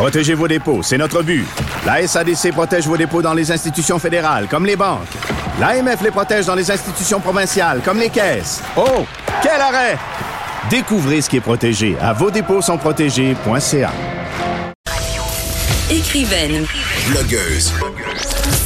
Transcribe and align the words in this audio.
Protégez 0.00 0.32
vos 0.32 0.48
dépôts, 0.48 0.82
c'est 0.82 0.96
notre 0.96 1.22
but. 1.22 1.44
La 1.84 2.06
SADC 2.06 2.52
protège 2.52 2.86
vos 2.86 2.96
dépôts 2.96 3.20
dans 3.20 3.34
les 3.34 3.52
institutions 3.52 3.98
fédérales, 3.98 4.46
comme 4.48 4.64
les 4.64 4.74
banques. 4.74 5.06
L'AMF 5.60 6.00
les 6.00 6.10
protège 6.10 6.46
dans 6.46 6.54
les 6.54 6.70
institutions 6.70 7.20
provinciales, 7.20 7.82
comme 7.84 7.98
les 7.98 8.08
caisses. 8.08 8.62
Oh, 8.78 9.04
quel 9.42 9.60
arrêt! 9.60 9.98
Découvrez 10.70 11.20
ce 11.20 11.28
qui 11.28 11.36
est 11.36 11.42
protégé 11.42 11.98
à 12.00 12.14
vos 12.14 12.30
dépôts 12.30 12.62
sont 12.62 12.78
protégés.ca. 12.78 13.92
Écrivaine, 15.90 16.64
Blogueuse. 17.10 17.70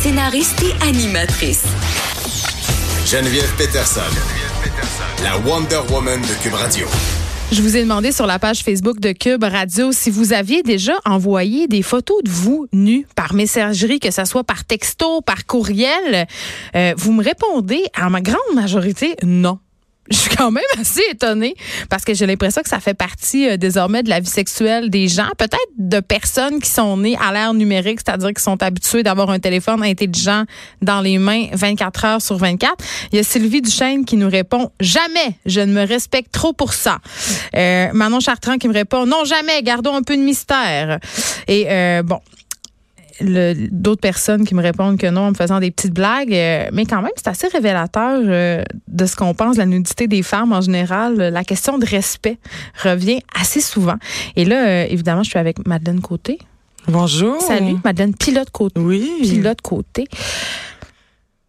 scénariste 0.02 0.62
et 0.62 0.88
animatrice. 0.88 1.64
Geneviève 3.06 3.52
Peterson. 3.58 4.02
La 5.24 5.36
Wonder 5.38 5.80
Woman 5.90 6.20
de 6.20 6.42
Cube 6.44 6.54
Radio. 6.54 6.86
Je 7.52 7.62
vous 7.62 7.76
ai 7.76 7.82
demandé 7.82 8.10
sur 8.10 8.26
la 8.26 8.38
page 8.38 8.62
Facebook 8.62 8.98
de 8.98 9.12
Cube 9.12 9.44
Radio 9.44 9.92
si 9.92 10.10
vous 10.10 10.32
aviez 10.32 10.62
déjà 10.62 10.94
envoyé 11.04 11.68
des 11.68 11.82
photos 11.82 12.22
de 12.24 12.30
vous 12.30 12.66
nus 12.72 13.06
par 13.14 13.34
messagerie, 13.34 14.00
que 14.00 14.10
ce 14.10 14.24
soit 14.24 14.44
par 14.44 14.64
texto, 14.64 15.20
par 15.20 15.46
courriel. 15.46 16.26
Euh, 16.74 16.94
vous 16.96 17.12
me 17.12 17.22
répondez 17.22 17.84
à 17.94 18.10
ma 18.10 18.20
grande 18.20 18.54
majorité 18.54 19.14
non. 19.22 19.58
Je 20.10 20.16
suis 20.16 20.36
quand 20.36 20.50
même 20.50 20.62
assez 20.78 21.00
étonnée 21.10 21.54
parce 21.88 22.04
que 22.04 22.12
j'ai 22.12 22.26
l'impression 22.26 22.62
que 22.62 22.68
ça 22.68 22.80
fait 22.80 22.94
partie 22.94 23.48
euh, 23.48 23.56
désormais 23.56 24.02
de 24.02 24.10
la 24.10 24.20
vie 24.20 24.28
sexuelle 24.28 24.90
des 24.90 25.08
gens, 25.08 25.28
peut-être 25.38 25.68
de 25.78 26.00
personnes 26.00 26.60
qui 26.60 26.68
sont 26.68 26.98
nées 26.98 27.16
à 27.16 27.32
l'ère 27.32 27.54
numérique, 27.54 28.00
c'est-à-dire 28.04 28.32
qui 28.34 28.42
sont 28.42 28.62
habituées 28.62 29.02
d'avoir 29.02 29.30
un 29.30 29.38
téléphone 29.38 29.82
intelligent 29.82 30.44
dans 30.82 31.00
les 31.00 31.18
mains 31.18 31.46
24 31.52 32.04
heures 32.04 32.22
sur 32.22 32.36
24. 32.36 32.74
Il 33.12 33.16
y 33.16 33.18
a 33.18 33.22
Sylvie 33.22 33.62
Duchesne 33.62 34.04
qui 34.04 34.16
nous 34.16 34.28
répond 34.28 34.70
jamais, 34.78 35.38
je 35.46 35.60
ne 35.60 35.72
me 35.72 35.86
respecte 35.86 36.32
trop 36.32 36.52
pour 36.52 36.74
ça. 36.74 36.98
Euh, 37.56 37.88
Manon 37.94 38.20
Chartrand 38.20 38.58
qui 38.58 38.68
me 38.68 38.74
répond 38.74 39.06
non 39.06 39.24
jamais, 39.24 39.62
gardons 39.62 39.94
un 39.94 40.02
peu 40.02 40.16
de 40.16 40.22
mystère. 40.22 40.98
Et 41.48 41.66
euh, 41.70 42.02
bon, 42.02 42.20
d'autres 43.20 44.00
personnes 44.00 44.44
qui 44.44 44.54
me 44.54 44.62
répondent 44.62 44.98
que 44.98 45.06
non 45.06 45.22
en 45.22 45.30
me 45.30 45.34
faisant 45.34 45.60
des 45.60 45.70
petites 45.70 45.94
blagues. 45.94 46.32
euh, 46.32 46.68
mais 46.72 46.84
quand 46.84 47.02
même, 47.02 47.12
c'est 47.16 47.28
assez 47.28 47.48
révélateur 47.48 48.20
euh, 48.24 48.62
de 48.88 49.06
ce 49.06 49.16
qu'on 49.16 49.34
pense 49.34 49.56
de 49.56 49.60
la 49.60 49.66
nudité 49.66 50.06
des 50.06 50.22
femmes 50.22 50.52
en 50.52 50.60
général. 50.60 51.16
La 51.16 51.44
question 51.44 51.78
de 51.78 51.86
respect 51.86 52.38
revient 52.82 53.20
assez 53.38 53.60
souvent. 53.60 53.96
Et 54.36 54.44
là, 54.44 54.66
euh, 54.66 54.86
évidemment, 54.88 55.22
je 55.22 55.30
suis 55.30 55.38
avec 55.38 55.66
Madeleine 55.66 56.00
Côté. 56.00 56.38
Bonjour. 56.88 57.40
Salut, 57.40 57.76
Madeleine 57.84 58.14
Pilote 58.14 58.50
Côté. 58.50 58.80
Oui. 58.80 59.10
Pilote 59.22 59.60
Côté. 59.62 60.06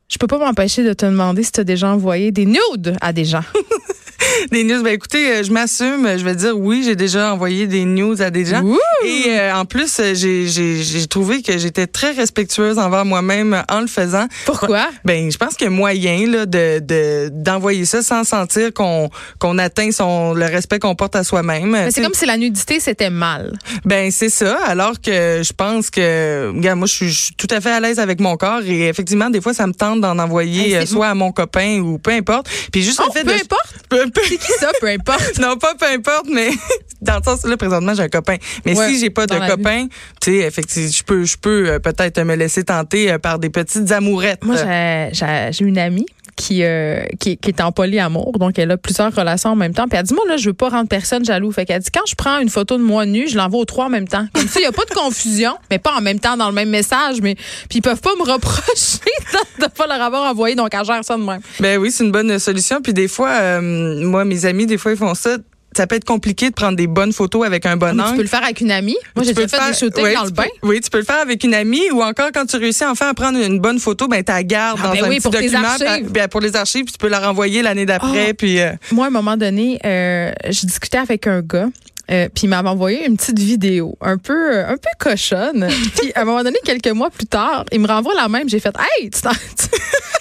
Je 0.07 0.17
peux 0.17 0.27
pas 0.27 0.37
m'empêcher 0.37 0.83
de 0.83 0.93
te 0.93 1.05
demander 1.05 1.43
si 1.43 1.51
tu 1.51 1.59
as 1.59 1.63
déjà 1.63 1.91
envoyé 1.91 2.31
des 2.31 2.45
nudes 2.45 2.95
à 3.01 3.11
des 3.11 3.25
gens. 3.25 3.43
Des 4.51 4.63
news. 4.63 4.81
Ben 4.83 4.93
écoutez, 4.93 5.31
euh, 5.31 5.43
je 5.43 5.51
m'assume. 5.51 6.07
Je 6.17 6.23
vais 6.23 6.35
dire 6.35 6.57
oui, 6.57 6.83
j'ai 6.83 6.95
déjà 6.95 7.33
envoyé 7.33 7.67
des 7.67 7.85
news 7.85 8.21
à 8.21 8.29
des 8.29 8.45
gens. 8.45 8.61
Ouh! 8.63 8.77
Et 9.05 9.25
euh, 9.29 9.55
en 9.55 9.65
plus, 9.65 9.99
euh, 9.99 10.13
j'ai- 10.13 11.07
trouvé 11.07 11.41
que 11.41 11.57
j'étais 11.57 11.87
très 11.87 12.11
respectueuse 12.11 12.77
envers 12.79 13.05
moi-même 13.05 13.63
en 13.71 13.79
le 13.81 13.87
faisant. 13.87 14.25
Pourquoi? 14.45 14.87
Ben, 15.05 15.31
je 15.31 15.37
pense 15.37 15.55
qu'il 15.55 15.65
y 15.65 15.67
a 15.67 15.71
moyen 15.71 16.27
là, 16.27 16.45
de 16.45 16.79
de- 16.79 17.29
d'envoyer 17.31 17.85
ça 17.85 18.01
sans 18.01 18.23
sentir 18.23 18.73
qu'on 18.73 19.09
qu'on 19.39 19.57
atteint 19.57 19.91
son 19.91 20.33
le 20.33 20.45
respect 20.45 20.79
qu'on 20.79 20.95
porte 20.95 21.15
à 21.15 21.23
soi-même. 21.23 21.77
C'est 21.91 22.01
comme 22.01 22.13
si 22.13 22.25
la 22.25 22.37
nudité, 22.37 22.79
c'était 22.79 23.09
mal. 23.09 23.57
Ben 23.85 24.11
c'est 24.11 24.29
ça. 24.29 24.57
Alors 24.65 24.99
que 25.01 25.41
je 25.43 25.53
pense 25.53 25.89
que, 25.89 26.51
regarde, 26.53 26.79
moi 26.79 26.87
je 26.87 26.93
suis, 26.93 27.09
je 27.09 27.19
suis 27.25 27.35
tout 27.35 27.47
à 27.51 27.61
fait 27.61 27.71
à 27.71 27.79
l'aise 27.79 27.99
avec 27.99 28.19
mon 28.19 28.35
corps 28.37 28.61
et 28.65 28.87
effectivement 28.87 29.29
des 29.29 29.41
fois 29.41 29.53
ça 29.53 29.67
me 29.67 29.73
tente 29.73 30.01
d'en 30.01 30.17
envoyer 30.19 30.67
Hey, 30.69 30.75
euh, 30.75 30.85
soit 30.85 31.07
à 31.07 31.15
mon 31.15 31.31
copain 31.31 31.79
ou 31.79 31.97
peu 31.97 32.11
importe. 32.11 32.47
Puis 32.71 32.81
juste 32.83 32.99
Oh, 33.01 33.07
le 33.07 33.19
fait 33.19 33.25
peu 33.25 33.33
de 33.33 33.41
importe? 33.41 33.73
peu, 33.89 34.09
peu- 34.09 34.21
C'est 34.27 34.37
qui 34.37 34.51
ça? 34.59 34.71
Peu 34.79 34.87
importe? 34.87 35.39
non 35.39 35.57
pas 35.57 35.75
peu 35.75 35.85
importe, 35.85 36.27
mais 36.31 36.49
dans 37.01 37.17
le 37.17 37.23
sens 37.23 37.45
là 37.45 37.57
présentement 37.57 37.93
j'ai 37.93 38.03
un 38.03 38.09
copain. 38.09 38.37
Mais 38.65 38.77
Ouais, 38.77 38.89
si 38.89 38.99
j'ai 38.99 39.09
pas 39.09 39.25
de 39.25 39.35
copain, 39.47 39.87
tu 40.21 40.31
sais 40.31 40.47
effectivement 40.47 40.89
je 40.91 41.03
peux 41.03 41.23
je 41.23 41.37
peux 41.37 41.69
euh, 41.69 41.79
peut-être 41.79 42.21
me 42.21 42.35
laisser 42.35 42.63
tenter 42.63 43.11
euh, 43.11 43.19
par 43.19 43.39
des 43.39 43.49
petites 43.49 43.91
amourettes. 43.91 44.43
Moi, 44.43 44.55
j'ai 44.57 45.63
une 45.63 45.77
amie 45.77 46.05
qui, 46.35 46.63
euh, 46.63 47.03
qui, 47.19 47.37
est 47.47 47.61
en 47.61 47.71
polyamour, 47.71 48.33
donc 48.39 48.59
elle 48.59 48.71
a 48.71 48.77
plusieurs 48.77 49.13
relations 49.13 49.51
en 49.51 49.55
même 49.55 49.73
temps. 49.73 49.87
Puis 49.87 49.97
elle 49.97 50.05
dit, 50.05 50.13
moi, 50.13 50.23
là, 50.27 50.37
je 50.37 50.49
veux 50.49 50.53
pas 50.53 50.69
rendre 50.69 50.89
personne 50.89 51.23
jaloux. 51.23 51.51
Fait 51.51 51.65
qu'elle 51.65 51.81
dit, 51.81 51.91
quand 51.91 52.05
je 52.05 52.15
prends 52.15 52.39
une 52.39 52.49
photo 52.49 52.77
de 52.77 52.83
moi 52.83 53.05
nue, 53.05 53.27
je 53.27 53.37
l'envoie 53.37 53.61
aux 53.61 53.65
trois 53.65 53.85
en 53.85 53.89
même 53.89 54.07
temps. 54.07 54.25
Comme 54.33 54.47
ça, 54.47 54.59
il 54.59 54.63
n'y 54.63 54.67
a 54.67 54.71
pas 54.71 54.85
de 54.85 54.93
confusion, 54.93 55.53
mais 55.71 55.79
pas 55.79 55.93
en 55.93 56.01
même 56.01 56.19
temps 56.19 56.37
dans 56.37 56.47
le 56.47 56.53
même 56.53 56.69
message. 56.69 57.21
Mais 57.21 57.35
puis 57.35 57.79
ils 57.79 57.81
peuvent 57.81 58.01
pas 58.01 58.15
me 58.19 58.29
reprocher 58.31 58.99
de 59.59 59.63
ne 59.63 59.67
pas 59.67 59.87
leur 59.87 60.01
avoir 60.01 60.29
envoyé, 60.29 60.55
donc 60.55 60.73
elle 60.73 60.85
gère 60.85 61.03
ça 61.03 61.17
de 61.17 61.23
même. 61.23 61.41
Ben 61.59 61.77
oui, 61.77 61.91
c'est 61.91 62.03
une 62.03 62.11
bonne 62.11 62.37
solution. 62.39 62.81
Puis 62.81 62.93
des 62.93 63.07
fois, 63.07 63.29
euh, 63.29 63.61
moi, 63.61 64.25
mes 64.25 64.45
amis, 64.45 64.65
des 64.65 64.77
fois, 64.77 64.91
ils 64.91 64.97
font 64.97 65.15
ça. 65.15 65.37
Ça 65.75 65.87
peut 65.87 65.95
être 65.95 66.05
compliqué 66.05 66.49
de 66.49 66.55
prendre 66.55 66.77
des 66.77 66.87
bonnes 66.87 67.11
photos 67.11 67.45
avec 67.45 67.65
un 67.65 67.75
bon 67.75 67.93
tu 67.93 67.99
angle. 68.01 68.15
peux 68.15 68.21
le 68.21 68.27
faire 68.29 68.43
avec 68.43 68.61
une 68.61 68.71
amie. 68.71 68.95
Moi, 69.15 69.23
Tu 69.23 69.29
j'ai 69.29 69.33
peux 69.33 69.41
déjà 69.43 69.57
fait 69.57 69.63
faire- 69.63 69.71
des 69.73 69.77
shootings 69.77 70.13
dans 70.13 70.21
tu 70.21 70.25
le 70.27 70.31
peux- 70.33 70.41
bain. 70.43 70.47
oui, 70.63 70.79
tu 70.81 70.89
peux 70.89 70.99
le 70.99 71.03
faire 71.03 71.19
avec 71.21 71.43
une 71.43 71.53
amie 71.53 71.91
ou 71.91 72.01
encore 72.01 72.29
quand 72.33 72.45
tu 72.45 72.55
réussis 72.57 72.85
enfin 72.85 73.09
à 73.09 73.13
prendre 73.13 73.37
une 73.39 73.59
bonne 73.59 73.79
photo, 73.79 74.07
ben 74.07 74.23
tu 74.23 74.31
la 74.31 74.43
gardes 74.43 74.79
Ah, 74.81 74.87
dans 74.87 74.93
ben 74.93 75.03
un 75.05 75.09
oui, 75.09 75.15
petit 75.17 75.21
pour 75.23 75.31
tes 75.33 75.41
document 75.49 75.67
archives. 75.67 76.11
ben, 76.11 76.27
pour 76.29 76.39
les 76.41 76.55
archives, 76.55 76.85
puis 76.85 76.93
tu 76.93 76.97
peux 76.97 77.09
la 77.09 77.19
renvoyer 77.19 77.61
l'année 77.61 77.85
d'après 77.85 78.29
Ah. 78.29 78.33
puis 78.33 78.61
euh, 78.61 78.71
Moi, 78.91 79.05
à 79.05 79.07
un 79.09 79.11
moment 79.11 79.35
donné, 79.37 79.79
euh, 79.85 80.31
je 80.49 80.65
discutais 80.65 80.97
avec 80.97 81.27
un 81.27 81.41
gars. 81.41 81.67
Euh, 82.11 82.29
puis 82.33 82.43
il 82.45 82.49
m'avait 82.49 82.69
envoyé 82.69 83.05
une 83.05 83.17
petite 83.17 83.39
vidéo 83.39 83.97
un 84.01 84.17
peu 84.17 84.53
euh, 84.57 84.67
un 84.67 84.77
peu 84.77 84.89
cochonne. 84.99 85.67
puis 85.99 86.11
à 86.15 86.21
un 86.21 86.25
moment 86.25 86.43
donné, 86.43 86.57
quelques 86.63 86.87
mois 86.89 87.09
plus 87.09 87.25
tard, 87.27 87.65
il 87.71 87.79
me 87.79 87.87
renvoie 87.87 88.13
la 88.15 88.27
même. 88.27 88.47
J'ai 88.49 88.59
fait 88.59 88.73
Hey, 88.99 89.09
tu, 89.09 89.21
t'en- 89.21 89.29
tu, 89.57 89.67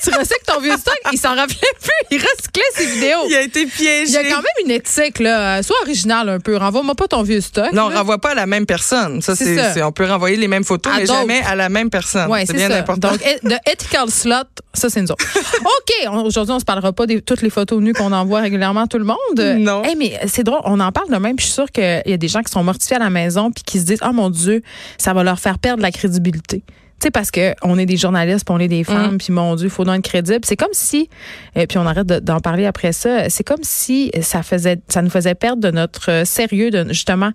tu 0.03 0.11
recycles 0.17 0.45
ton 0.47 0.61
vieux 0.61 0.77
stock? 0.77 0.99
Il 1.13 1.19
s'en 1.19 1.35
rappelait 1.35 1.57
plus. 1.81 1.91
Il 2.11 2.19
recyclait 2.19 2.63
ses 2.75 2.87
vidéos. 2.87 3.19
il 3.29 3.35
a 3.35 3.43
été 3.43 3.67
piégé. 3.67 4.05
Il 4.07 4.13
y 4.13 4.17
a 4.17 4.23
quand 4.25 4.37
même 4.43 4.65
une 4.67 4.71
éthique, 4.71 5.19
là. 5.19 5.63
Sois 5.63 5.77
original 5.83 6.29
un 6.29 6.41
peu. 6.41 6.57
Renvoie-moi 6.57 6.95
pas 6.95 7.09
ton 7.09 7.23
vieux 7.23 7.41
stock. 7.41 7.73
non, 7.73 7.85
on 7.85 7.89
là. 7.91 7.99
renvoie 7.99 8.19
pas 8.19 8.31
à 8.31 8.35
la 8.35 8.47
même 8.47 8.67
personne. 8.67 9.21
Ça, 9.23 9.35
C'est 9.37 9.83
on 9.83 9.93
peut 9.93 10.07
renvoyer 10.07 10.37
les 10.37 10.49
mêmes 10.49 10.65
photos, 10.65 10.93
À 10.93 10.99
mais 10.99 11.07
jamais 11.07 11.41
à 11.47 11.55
la 11.55 11.69
même 11.69 11.91
personne. 11.91 12.31
Ouais, 12.31 12.45
c'est 12.47 12.55
bien 12.55 12.69
ça. 12.69 12.77
important. 12.79 13.11
Donc, 13.11 13.21
de 13.43 13.57
ethical 13.71 14.11
slot, 14.11 14.35
ça, 14.73 14.89
c'est 14.91 15.01
nous 15.01 15.11
autres. 15.13 15.25
OK, 15.61 16.09
on- 16.09 16.25
aujourd'hui, 16.25 16.53
on 16.55 16.59
se 16.61 16.65
parlera 16.65 16.93
pas 16.93 17.07
de 17.07 17.19
toutes 17.19 17.43
les 17.43 17.51
photos 17.51 17.81
nues 17.81 17.93
qu'on 17.93 18.13
envoie 18.13 18.41
régulièrement 18.41 18.83
à 18.83 18.87
tout 18.87 18.99
le 18.99 19.05
monde. 19.05 19.19
Non. 19.59 19.83
Hey, 19.85 19.97
mais 19.97 20.19
c'est 20.27 20.43
drôle, 20.45 20.61
on 20.65 20.81
en 20.81 20.93
parle 20.93 21.11
de 21.11 21.17
même. 21.17 21.39
Je 21.39 21.45
suis 21.45 21.53
sûre 21.53 21.71
qu'il 21.75 22.03
y 22.07 22.13
a 22.13 22.17
des 22.17 22.29
gens 22.29 22.43
qui 22.43 22.51
sont 22.51 22.65
mortifiés 22.65 22.97
à 22.97 23.01
la 23.01 23.11
maison 23.11 23.51
puis 23.51 23.63
qui 23.65 23.79
se 23.79 23.85
disent, 23.85 24.01
oh 24.03 24.13
mon 24.13 24.31
Dieu, 24.31 24.63
ça 24.97 25.13
va 25.13 25.23
leur 25.23 25.39
faire 25.39 25.59
perdre 25.59 25.83
la 25.83 25.93
crédibilité. 25.93 26.65
Sais, 27.05 27.11
parce 27.11 27.31
que 27.31 27.53
on 27.63 27.77
est 27.77 27.85
des 27.85 27.99
journalistes, 27.99 28.47
puis 28.47 28.55
on 28.55 28.59
est 28.59 28.69
des 28.69 28.83
femmes, 28.83 29.19
puis 29.19 29.31
mon 29.31 29.57
Dieu, 29.57 29.67
il 29.67 29.71
faut 29.71 29.85
donc 29.85 29.97
être 29.99 30.05
crédible. 30.05 30.39
C'est 30.43 30.57
comme 30.57 30.73
si, 30.73 31.11
et 31.55 31.67
puis 31.67 31.77
on 31.77 31.87
arrête 31.87 32.07
de- 32.07 32.19
d'en 32.19 32.41
parler 32.41 32.65
après 32.65 32.93
ça, 32.95 33.29
c'est 33.29 33.45
comme 33.45 33.59
si 33.63 34.11
ça 34.23 34.43
faisait, 34.43 34.79
ça 34.89 35.03
nous 35.03 35.11
faisait 35.11 35.35
perdre 35.35 35.61
de 35.61 35.71
notre 35.71 36.11
euh, 36.11 36.25
sérieux, 36.25 36.71
de 36.71 36.87
justement 36.89 37.27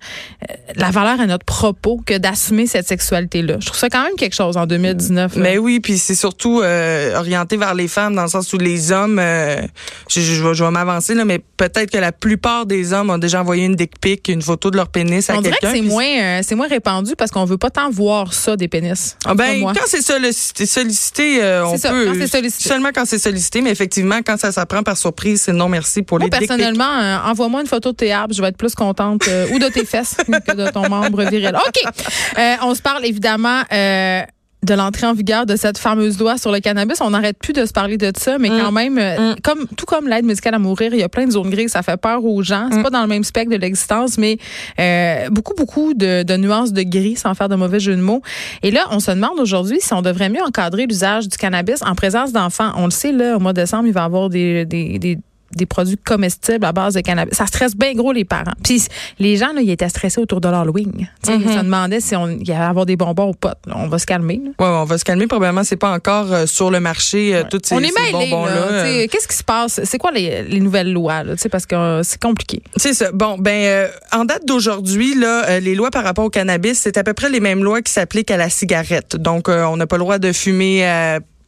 euh, 0.49 0.53
la 0.75 0.89
valeur 0.89 1.21
à 1.21 1.27
notre 1.27 1.45
propos 1.45 2.01
que 2.03 2.17
d'assumer 2.17 2.65
cette 2.65 2.87
sexualité-là. 2.87 3.57
Je 3.59 3.67
trouve 3.67 3.77
ça 3.77 3.89
quand 3.89 4.01
même 4.01 4.15
quelque 4.17 4.33
chose 4.33 4.57
en 4.57 4.65
2019. 4.65 5.35
là. 5.35 5.41
Mais 5.43 5.57
oui, 5.59 5.79
puis 5.79 5.99
c'est 5.99 6.15
surtout 6.15 6.61
euh, 6.63 7.15
orienté 7.19 7.55
vers 7.55 7.75
les 7.75 7.87
femmes 7.87 8.15
dans 8.15 8.23
le 8.23 8.29
sens 8.29 8.51
où 8.53 8.57
les 8.57 8.91
hommes, 8.91 9.19
euh, 9.19 9.61
je, 10.09 10.19
je, 10.19 10.43
vais- 10.43 10.55
je 10.55 10.63
vais 10.63 10.71
m'avancer 10.71 11.13
là, 11.13 11.25
mais 11.25 11.37
peut-être 11.57 11.91
que 11.91 11.97
la 11.99 12.11
plupart 12.11 12.65
des 12.65 12.91
hommes 12.91 13.11
ont 13.11 13.19
déjà 13.19 13.41
envoyé 13.41 13.65
une 13.65 13.75
dick 13.75 13.99
pic, 14.01 14.29
une 14.29 14.41
photo 14.41 14.71
de 14.71 14.77
leur 14.77 14.87
pénis 14.89 15.29
à 15.29 15.37
On 15.37 15.41
dirait 15.41 15.53
que 15.57 15.59
quelqu'un. 15.67 15.75
c'est 15.75 15.81
moins, 15.87 16.19
euh, 16.21 16.39
c'est 16.43 16.55
moins 16.55 16.67
répandu 16.67 17.13
parce 17.15 17.29
qu'on 17.29 17.45
veut 17.45 17.59
pas 17.59 17.69
tant 17.69 17.91
voir 17.91 18.33
ça 18.33 18.55
des 18.55 18.67
pénis. 18.67 19.15
Ah 19.25 19.35
ben, 19.35 19.58
moi. 19.59 19.73
quand 19.75 19.85
c'est 19.87 20.01
sollicité, 20.01 20.65
sollicité 20.65 21.43
euh, 21.43 21.65
on 21.65 21.77
ça, 21.77 21.89
peut. 21.91 22.05
quand 22.05 22.27
sollicité. 22.27 22.69
Seulement 22.69 22.89
quand 22.93 23.05
c'est 23.05 23.19
sollicité, 23.19 23.61
mais 23.61 23.71
effectivement, 23.71 24.19
quand 24.25 24.37
ça 24.37 24.51
s'apprend 24.51 24.83
par 24.83 24.97
surprise, 24.97 25.41
c'est 25.43 25.53
non 25.53 25.69
merci 25.69 26.01
pour 26.01 26.19
Moi, 26.19 26.27
les 26.31 26.37
personnellement, 26.37 26.99
euh, 26.99 27.17
envoie-moi 27.25 27.61
une 27.61 27.67
photo 27.67 27.91
de 27.91 27.97
tes 27.97 28.11
arbres, 28.11 28.33
je 28.33 28.41
vais 28.41 28.49
être 28.49 28.57
plus 28.57 28.75
contente, 28.75 29.27
euh, 29.27 29.47
ou 29.53 29.59
de 29.59 29.67
tes 29.67 29.85
fesses 29.85 30.15
que 30.47 30.55
de 30.55 30.69
ton 30.71 30.89
membre 30.89 31.23
viril. 31.23 31.55
OK. 31.55 31.93
Euh, 32.37 32.55
on 32.63 32.75
se 32.75 32.81
parle 32.81 33.05
évidemment 33.05 33.61
euh, 33.71 34.21
de 34.63 34.73
l'entrée 34.73 35.07
en 35.07 35.13
vigueur 35.13 35.45
de 35.45 35.55
cette 35.55 35.77
fameuse 35.77 36.19
loi 36.19 36.37
sur 36.37 36.51
le 36.51 36.59
cannabis. 36.59 36.99
On 37.01 37.11
n'arrête 37.11 37.37
plus 37.37 37.53
de 37.53 37.65
se 37.65 37.71
parler 37.71 37.97
de 37.97 38.11
ça, 38.17 38.37
mais 38.37 38.49
quand 38.49 38.71
même, 38.71 38.97
euh, 38.97 39.35
comme 39.41 39.67
tout 39.77 39.85
comme 39.85 40.07
l'aide 40.07 40.25
musicale 40.25 40.53
à 40.55 40.59
mourir, 40.59 40.93
il 40.93 40.99
y 40.99 41.03
a 41.03 41.09
plein 41.09 41.25
de 41.25 41.31
zones 41.31 41.49
grises, 41.49 41.71
ça 41.71 41.81
fait 41.81 41.97
peur 41.97 42.23
aux 42.25 42.43
gens. 42.43 42.67
C'est 42.71 42.83
pas 42.83 42.89
dans 42.89 43.01
le 43.01 43.07
même 43.07 43.23
spectre 43.23 43.51
de 43.51 43.57
l'existence, 43.57 44.17
mais 44.17 44.37
euh, 44.79 45.29
beaucoup, 45.29 45.53
beaucoup 45.55 45.93
de, 45.93 46.23
de 46.23 46.37
nuances 46.37 46.73
de 46.73 46.83
gris, 46.83 47.15
sans 47.15 47.33
faire 47.35 47.49
de 47.49 47.55
mauvais 47.55 47.79
jeu 47.79 47.95
de 47.95 48.01
mots. 48.01 48.21
Et 48.61 48.71
là, 48.71 48.87
on 48.91 48.99
se 48.99 49.11
demande 49.11 49.39
aujourd'hui 49.39 49.79
si 49.81 49.93
on 49.93 50.01
devrait 50.01 50.29
mieux 50.29 50.43
encadrer 50.43 50.85
l'usage 50.85 51.27
du 51.29 51.37
cannabis 51.37 51.81
en 51.81 51.95
présence 51.95 52.33
d'enfants. 52.33 52.71
On 52.75 52.85
le 52.85 52.91
sait, 52.91 53.11
là, 53.13 53.37
au 53.37 53.39
mois 53.39 53.53
de 53.53 53.61
décembre, 53.61 53.87
il 53.87 53.93
va 53.93 54.01
y 54.01 54.05
avoir 54.05 54.29
des, 54.29 54.65
des, 54.65 54.99
des 54.99 55.17
des 55.55 55.65
produits 55.65 55.97
comestibles 55.97 56.65
à 56.65 56.71
base 56.71 56.93
de 56.93 57.01
cannabis. 57.01 57.35
Ça 57.37 57.45
stresse 57.47 57.75
bien 57.75 57.93
gros 57.93 58.11
les 58.11 58.25
parents. 58.25 58.53
Puis 58.63 58.83
les 59.19 59.37
gens, 59.37 59.51
là, 59.53 59.61
ils 59.61 59.69
étaient 59.69 59.89
stressés 59.89 60.19
autour 60.21 60.41
de 60.41 60.47
l'Halloween. 60.49 61.07
Sais, 61.23 61.35
Ils 61.37 61.49
se 61.51 61.59
demandaient 61.59 61.99
si 62.01 62.15
on 62.15 62.27
y 62.29 62.51
allait 62.51 62.63
avoir 62.65 62.85
des 62.85 62.95
bonbons 62.95 63.29
ou 63.29 63.33
pas. 63.33 63.55
On 63.73 63.87
va 63.87 63.97
se 63.99 64.05
calmer. 64.05 64.41
là. 64.43 64.51
Ouais, 64.59 64.71
ouais, 64.71 64.79
on 64.81 64.85
va 64.85 64.97
se 64.97 65.03
calmer. 65.05 65.27
Probablement, 65.27 65.63
c'est 65.63 65.75
pas 65.77 65.91
encore 65.91 66.31
euh, 66.31 66.45
sur 66.45 66.71
le 66.71 66.79
marché 66.79 67.35
euh, 67.35 67.43
toutes 67.49 67.65
ces, 67.65 67.75
on 67.75 67.79
est 67.79 67.87
ces 67.87 68.11
bonbons-là. 68.11 68.55
là. 68.55 68.61
euh. 68.85 69.07
Qu'est-ce 69.11 69.27
qui 69.27 69.35
se 69.35 69.43
passe? 69.43 69.79
C'est 69.83 69.97
quoi 69.97 70.11
les, 70.11 70.43
les 70.43 70.59
nouvelles 70.59 70.91
lois? 70.93 71.23
Là? 71.23 71.33
Parce 71.51 71.65
que 71.65 71.75
euh, 71.75 72.03
c'est 72.03 72.21
compliqué. 72.21 72.61
C'est 72.75 72.93
ça. 72.93 73.11
Bon, 73.11 73.37
ben, 73.37 73.51
euh, 73.65 73.87
en 74.11 74.25
date 74.25 74.45
d'aujourd'hui, 74.45 75.15
là, 75.15 75.59
les 75.59 75.75
lois 75.75 75.89
par 75.91 76.03
rapport 76.03 76.25
au 76.25 76.29
cannabis, 76.29 76.79
c'est 76.79 76.97
à 76.97 77.03
peu 77.03 77.13
près 77.13 77.29
les 77.29 77.39
mêmes 77.39 77.63
lois 77.63 77.81
qui 77.81 77.91
s'appliquent 77.91 78.31
à 78.31 78.37
la 78.37 78.49
cigarette. 78.49 79.15
Donc, 79.15 79.49
on 79.49 79.77
n'a 79.77 79.87
pas 79.87 79.97
le 79.97 80.03
droit 80.03 80.19
de 80.19 80.31
fumer. 80.31 80.83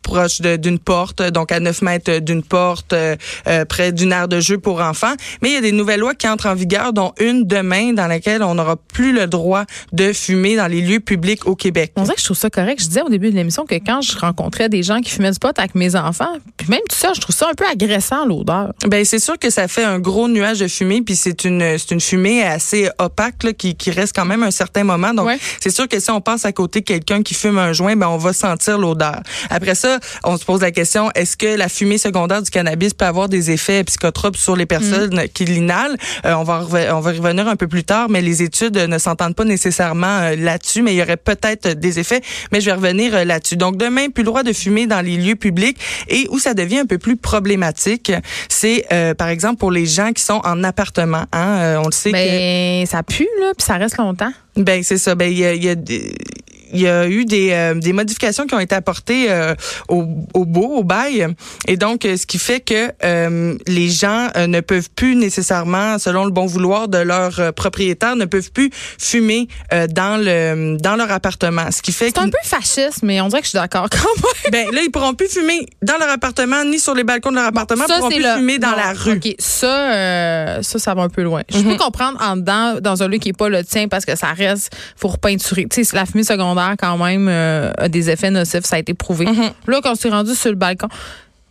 Proche 0.01 0.41
d'une 0.41 0.79
porte, 0.79 1.21
donc 1.21 1.51
à 1.51 1.59
9 1.59 1.81
mètres 1.81 2.19
d'une 2.19 2.43
porte, 2.43 2.93
euh, 2.93 3.15
euh, 3.47 3.65
près 3.65 3.91
d'une 3.91 4.11
aire 4.11 4.27
de 4.27 4.39
jeu 4.39 4.57
pour 4.57 4.81
enfants. 4.81 5.13
Mais 5.41 5.49
il 5.49 5.53
y 5.53 5.57
a 5.57 5.61
des 5.61 5.71
nouvelles 5.71 5.99
lois 5.99 6.15
qui 6.15 6.27
entrent 6.27 6.47
en 6.47 6.55
vigueur, 6.55 6.93
dont 6.93 7.13
une 7.19 7.45
demain, 7.45 7.93
dans 7.93 8.07
laquelle 8.07 8.43
on 8.43 8.55
n'aura 8.55 8.75
plus 8.75 9.13
le 9.13 9.27
droit 9.27 9.65
de 9.93 10.13
fumer 10.13 10.55
dans 10.55 10.67
les 10.67 10.81
lieux 10.81 10.99
publics 10.99 11.45
au 11.47 11.55
Québec. 11.55 11.91
On 11.95 12.03
dirait 12.03 12.15
que 12.15 12.21
je 12.21 12.25
trouve 12.25 12.37
ça 12.37 12.49
correct. 12.49 12.81
Je 12.81 12.87
disais 12.87 13.01
au 13.01 13.09
début 13.09 13.29
de 13.31 13.35
l'émission 13.35 13.65
que 13.65 13.75
quand 13.75 14.01
je 14.01 14.17
rencontrais 14.17 14.69
des 14.69 14.83
gens 14.83 15.01
qui 15.01 15.11
fumaient 15.11 15.31
du 15.31 15.39
pot 15.39 15.57
avec 15.57 15.75
mes 15.75 15.95
enfants, 15.95 16.33
puis 16.57 16.67
même 16.69 16.81
tout 16.89 16.95
ça, 16.95 17.11
je 17.15 17.21
trouve 17.21 17.35
ça 17.35 17.47
un 17.49 17.53
peu 17.53 17.65
agressant, 17.65 18.25
l'odeur. 18.25 18.73
Ben 18.87 19.05
c'est 19.05 19.19
sûr 19.19 19.37
que 19.37 19.49
ça 19.49 19.67
fait 19.67 19.83
un 19.83 19.99
gros 19.99 20.27
nuage 20.27 20.59
de 20.59 20.67
fumée, 20.67 21.01
puis 21.01 21.15
c'est 21.15 21.43
une 21.45 21.77
c'est 21.77 21.91
une 21.91 22.01
fumée 22.01 22.43
assez 22.43 22.89
opaque 22.97 23.43
là, 23.43 23.53
qui, 23.53 23.75
qui 23.75 23.91
reste 23.91 24.15
quand 24.15 24.25
même 24.25 24.43
un 24.43 24.51
certain 24.51 24.83
moment. 24.83 25.13
Donc 25.13 25.27
Ouais. 25.27 25.37
c'est 25.59 25.69
sûr 25.69 25.87
que 25.87 25.99
si 25.99 26.09
on 26.11 26.21
passe 26.21 26.45
à 26.45 26.51
côté 26.51 26.79
de 26.81 26.85
quelqu'un 26.85 27.21
qui 27.21 27.33
fume 27.33 27.57
un 27.57 27.73
joint, 27.73 27.95
ben 27.95 28.07
on 28.07 28.17
va 28.17 28.33
sentir 28.33 28.77
l'odeur. 28.77 29.21
Après 29.49 29.75
ça, 29.75 29.90
on 30.23 30.37
se 30.37 30.45
pose 30.45 30.61
la 30.61 30.71
question 30.71 31.09
est-ce 31.15 31.37
que 31.37 31.55
la 31.57 31.69
fumée 31.69 31.97
secondaire 31.97 32.41
du 32.41 32.49
cannabis 32.49 32.93
peut 32.93 33.05
avoir 33.05 33.29
des 33.29 33.51
effets 33.51 33.83
psychotropes 33.83 34.37
sur 34.37 34.55
les 34.55 34.65
personnes 34.65 35.21
qui 35.33 35.45
l'inhalent? 35.45 35.95
Euh, 36.25 36.33
On 36.33 36.43
va 36.43 36.65
on 36.95 36.99
va 36.99 37.13
y 37.13 37.17
revenir 37.17 37.47
un 37.47 37.55
peu 37.55 37.67
plus 37.67 37.83
tard, 37.83 38.09
mais 38.09 38.21
les 38.21 38.41
études 38.43 38.77
ne 38.77 38.97
s'entendent 38.97 39.35
pas 39.35 39.45
nécessairement 39.45 40.19
euh, 40.21 40.35
là-dessus, 40.35 40.81
mais 40.81 40.93
il 40.93 40.97
y 40.97 41.01
aurait 41.01 41.17
peut-être 41.17 41.69
des 41.79 41.99
effets. 41.99 42.21
Mais 42.51 42.61
je 42.61 42.65
vais 42.67 42.73
revenir 42.73 43.15
euh, 43.15 43.23
là-dessus. 43.23 43.57
Donc 43.57 43.77
demain, 43.77 44.09
plus 44.09 44.21
le 44.23 44.27
droit 44.27 44.43
de 44.43 44.53
fumer 44.53 44.87
dans 44.87 45.01
les 45.01 45.17
lieux 45.17 45.35
publics 45.35 45.77
et 46.07 46.27
où 46.29 46.39
ça 46.39 46.53
devient 46.53 46.79
un 46.79 46.85
peu 46.85 46.97
plus 46.97 47.17
problématique, 47.17 48.11
c'est 48.49 48.85
euh, 48.91 49.13
par 49.13 49.27
exemple 49.29 49.57
pour 49.57 49.71
les 49.71 49.85
gens 49.85 50.11
qui 50.13 50.23
sont 50.23 50.41
en 50.43 50.63
appartement. 50.63 51.25
Hein, 51.31 51.57
Euh, 51.61 51.77
on 51.83 51.85
le 51.85 51.91
sait 51.91 52.11
que 52.11 52.15
Ben, 52.15 52.85
ça 52.85 53.03
pue, 53.03 53.27
là, 53.39 53.51
puis 53.57 53.65
ça 53.65 53.75
reste 53.77 53.97
longtemps. 53.97 54.31
ben 54.55 54.83
c'est 54.83 54.97
ça. 54.97 55.15
Ben 55.15 55.31
il 55.31 55.37
y 55.37 55.45
a, 55.45 55.53
y 55.53 55.69
a 55.69 55.75
des- 55.75 56.13
il 56.73 56.81
y 56.81 56.87
a 56.87 57.07
eu 57.07 57.25
des, 57.25 57.51
euh, 57.51 57.73
des 57.75 57.93
modifications 57.93 58.45
qui 58.47 58.53
ont 58.55 58.59
été 58.59 58.75
apportées 58.75 59.27
euh, 59.29 59.53
au, 59.89 60.05
au 60.33 60.45
beau, 60.45 60.67
au 60.77 60.83
bail. 60.83 61.27
Et 61.67 61.77
donc, 61.77 62.05
euh, 62.05 62.17
ce 62.17 62.25
qui 62.25 62.37
fait 62.39 62.59
que 62.59 62.91
euh, 63.03 63.55
les 63.67 63.89
gens 63.89 64.27
euh, 64.35 64.47
ne 64.47 64.59
peuvent 64.61 64.89
plus 64.95 65.15
nécessairement, 65.15 65.97
selon 65.99 66.25
le 66.25 66.31
bon 66.31 66.45
vouloir 66.45 66.87
de 66.87 66.97
leur 66.97 67.39
euh, 67.39 67.51
propriétaire, 67.51 68.15
ne 68.15 68.25
peuvent 68.25 68.51
plus 68.51 68.69
fumer 68.99 69.47
euh, 69.73 69.87
dans 69.87 70.17
le 70.21 70.77
dans 70.77 70.95
leur 70.95 71.11
appartement. 71.11 71.71
Ce 71.71 71.81
qui 71.81 71.91
fait 71.91 72.07
C'est 72.13 72.19
un 72.19 72.29
peu 72.29 72.37
fasciste, 72.43 73.03
mais 73.03 73.21
on 73.21 73.27
dirait 73.27 73.41
que 73.41 73.45
je 73.45 73.51
suis 73.51 73.59
d'accord 73.59 73.87
quand 73.89 73.97
même. 73.97 74.51
ben 74.51 74.73
là, 74.73 74.81
ils 74.83 74.91
pourront 74.91 75.13
plus 75.13 75.27
fumer 75.29 75.65
dans 75.81 75.97
leur 75.97 76.09
appartement, 76.09 76.63
ni 76.63 76.79
sur 76.79 76.93
les 76.95 77.03
balcons 77.03 77.31
de 77.31 77.35
leur 77.35 77.45
appartement, 77.45 77.85
ils 77.87 77.93
pourront 77.95 78.09
plus 78.09 78.21
le- 78.23 78.35
fumer 78.35 78.59
dans 78.59 78.71
non, 78.71 78.77
la 78.77 78.93
rue. 78.93 79.13
OK, 79.13 79.35
ça, 79.39 79.91
euh, 79.91 80.61
ça, 80.61 80.79
ça 80.79 80.93
va 80.93 81.03
un 81.03 81.09
peu 81.09 81.23
loin. 81.23 81.41
Je 81.49 81.59
peux 81.61 81.75
comprendre 81.77 82.17
en 82.21 82.37
dedans, 82.37 82.75
dans 82.81 83.03
un 83.03 83.07
lieu 83.07 83.17
qui 83.17 83.29
n'est 83.29 83.33
pas 83.33 83.49
le 83.49 83.63
tien, 83.63 83.87
parce 83.87 84.05
que 84.05 84.15
ça 84.15 84.27
reste, 84.33 84.71
faut 84.95 85.07
repeinturer. 85.09 85.65
Tu 85.71 85.83
sais, 85.83 85.95
la 85.95 86.05
fumée 86.05 86.23
secondaire, 86.23 86.60
quand 86.77 86.97
même, 86.97 87.27
euh, 87.29 87.71
a 87.77 87.87
des 87.87 88.09
effets 88.09 88.31
nocifs, 88.31 88.65
ça 88.65 88.75
a 88.77 88.79
été 88.79 88.93
prouvé. 88.93 89.25
Là, 89.67 89.79
quand 89.83 89.93
tu 89.93 90.07
es 90.07 90.11
rendu 90.11 90.35
sur 90.35 90.49
le 90.49 90.55
balcon, 90.55 90.87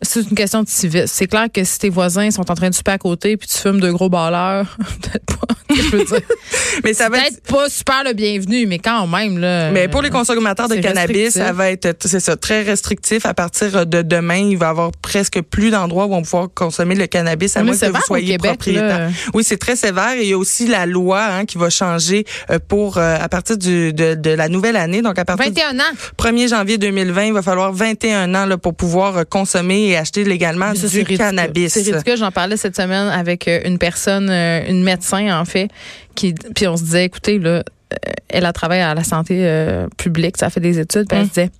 c'est 0.02 0.20
une 0.20 0.34
question 0.36 0.62
de 0.62 0.68
civisme. 0.68 1.06
C'est 1.06 1.26
clair 1.26 1.46
que 1.52 1.62
si 1.64 1.78
tes 1.78 1.90
voisins 1.90 2.30
sont 2.30 2.50
en 2.50 2.54
train 2.54 2.70
de 2.70 2.74
souper 2.74 2.92
à 2.92 2.98
côté 2.98 3.36
puis 3.36 3.48
tu 3.48 3.58
fumes 3.58 3.80
de 3.80 3.90
gros 3.90 4.08
balleurs, 4.08 4.76
peut-être 5.02 5.24
pas. 5.26 5.54
Je 5.74 5.96
veux 5.96 6.04
dire? 6.04 6.20
Mais 6.84 6.94
ça 6.94 7.08
va 7.08 7.18
être 7.18 7.30
Peut-être 7.30 7.42
pas 7.42 7.68
super 7.68 8.02
le 8.04 8.12
bienvenu, 8.12 8.66
mais 8.66 8.78
quand 8.78 9.06
même, 9.06 9.38
là. 9.38 9.70
Mais 9.70 9.88
pour 9.88 10.02
les 10.02 10.10
consommateurs 10.10 10.68
de 10.68 10.76
cannabis, 10.76 11.16
restrictif. 11.16 11.42
ça 11.42 11.52
va 11.52 11.70
être 11.70 11.96
c'est 12.00 12.20
ça 12.20 12.36
très 12.36 12.62
restrictif. 12.62 13.26
À 13.26 13.34
partir 13.34 13.86
de 13.86 14.02
demain, 14.02 14.36
il 14.36 14.56
va 14.56 14.66
y 14.66 14.68
avoir 14.70 14.90
presque 15.02 15.40
plus 15.42 15.70
d'endroits 15.70 16.06
où 16.06 16.14
on 16.14 16.18
va 16.18 16.22
pouvoir 16.22 16.48
consommer 16.54 16.94
le 16.94 17.06
cannabis 17.06 17.56
à 17.56 17.62
moins 17.62 17.76
que 17.76 17.86
vous 17.86 18.00
soyez 18.06 18.32
Québec, 18.32 18.52
propriétaire. 18.52 18.98
là. 18.98 19.08
Oui, 19.34 19.44
c'est 19.44 19.58
très 19.58 19.76
sévère. 19.76 20.12
Et 20.16 20.22
il 20.22 20.28
y 20.28 20.32
a 20.32 20.38
aussi 20.38 20.66
la 20.66 20.86
loi 20.86 21.22
hein, 21.22 21.44
qui 21.44 21.58
va 21.58 21.70
changer 21.70 22.24
euh, 22.50 22.58
pour 22.66 22.98
euh, 22.98 23.16
à 23.20 23.28
partir 23.28 23.58
du, 23.58 23.92
de, 23.92 24.14
de 24.14 24.30
la 24.30 24.48
nouvelle 24.48 24.76
année. 24.76 25.02
Donc 25.02 25.18
à 25.18 25.24
partir 25.24 25.46
21 25.46 25.78
ans. 25.78 25.92
du 25.92 26.24
1er 26.24 26.48
janvier 26.48 26.78
2020, 26.78 27.24
il 27.26 27.32
va 27.32 27.42
falloir 27.42 27.72
21 27.72 28.34
ans 28.34 28.46
là, 28.46 28.56
pour 28.58 28.74
pouvoir 28.74 29.18
euh, 29.18 29.24
consommer 29.24 29.89
et 29.90 29.96
acheter 29.96 30.24
légalement 30.24 30.72
du 30.72 30.80
ridicule. 30.86 31.18
cannabis. 31.18 31.72
C'est 31.72 31.82
ridicule. 31.82 32.16
J'en 32.16 32.30
parlais 32.32 32.56
cette 32.56 32.76
semaine 32.76 33.08
avec 33.08 33.46
euh, 33.48 33.60
une 33.64 33.78
personne, 33.78 34.28
euh, 34.30 34.62
une 34.68 34.82
médecin 34.82 35.38
en 35.38 35.44
fait, 35.44 35.68
qui 36.14 36.34
puis 36.54 36.66
on 36.68 36.76
se 36.76 36.82
disait, 36.84 37.04
écoutez 37.04 37.38
là, 37.38 37.50
euh, 37.50 37.62
elle 38.28 38.46
a 38.46 38.52
travaillé 38.52 38.82
à 38.82 38.94
la 38.94 39.04
santé 39.04 39.38
euh, 39.40 39.86
publique, 39.96 40.36
ça 40.36 40.48
fait 40.50 40.60
des 40.60 40.78
études, 40.78 41.06
puis 41.08 41.16
elle 41.18 41.22
Hum. 41.24 41.28
se 41.28 41.34
disait, 41.34 41.50